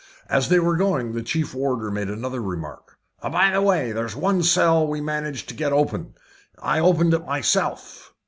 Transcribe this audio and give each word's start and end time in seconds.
As 0.29 0.49
they 0.49 0.57
were 0.57 0.77
going, 0.77 1.13
the 1.13 1.21
chief 1.21 1.53
warder 1.53 1.91
made 1.91 2.09
another 2.09 2.41
remark. 2.41 2.97
"By 3.21 3.51
the 3.51 3.61
way, 3.61 3.91
there 3.91 4.07
is 4.07 4.15
one 4.15 4.41
cell 4.41 4.87
we 4.87 4.99
managed 4.99 5.47
to 5.49 5.55
get 5.55 5.71
open 5.71 6.15
I 6.57 6.79
opened 6.79 7.13
it 7.13 7.23
myself." 7.27 8.11